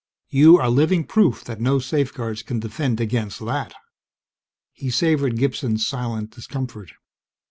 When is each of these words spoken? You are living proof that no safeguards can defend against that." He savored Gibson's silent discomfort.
You 0.31 0.57
are 0.57 0.67
living 0.71 1.03
proof 1.03 1.43
that 1.43 1.61
no 1.61 1.77
safeguards 1.77 2.41
can 2.41 2.59
defend 2.59 2.99
against 2.99 3.37
that." 3.45 3.75
He 4.73 4.89
savored 4.89 5.37
Gibson's 5.37 5.85
silent 5.85 6.31
discomfort. 6.31 6.93